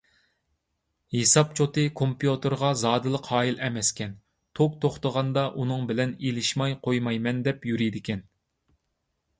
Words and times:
ھېساب 1.15 1.51
چوتى 1.59 1.83
كومپيۇتېرغا 1.99 2.71
زادىلا 2.85 3.19
قايىل 3.27 3.61
ئەمەسكەن، 3.67 4.17
توك 4.61 4.81
توختىغاندا 4.87 5.45
ئۇنىڭ 5.59 5.85
بىلەن 5.93 6.17
ئېلىشماي 6.25 6.77
قويمايمەن 6.89 7.47
دەپ 7.51 7.71
يۈرىدىكەن. 7.75 8.27